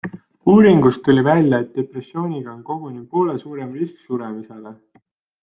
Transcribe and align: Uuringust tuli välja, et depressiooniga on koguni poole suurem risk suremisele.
Uuringust 0.51 1.03
tuli 1.09 1.25
välja, 1.27 1.59
et 1.65 1.69
depressiooniga 1.81 2.55
on 2.55 2.65
koguni 2.71 3.05
poole 3.13 3.37
suurem 3.45 3.79
risk 3.83 4.03
suremisele. 4.09 4.75